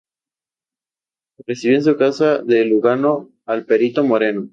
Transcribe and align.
Recibió 1.45 1.77
en 1.77 1.83
su 1.83 1.95
casa 1.95 2.39
de 2.39 2.65
Lugano 2.65 3.29
al 3.45 3.65
perito 3.65 4.03
Moreno. 4.03 4.49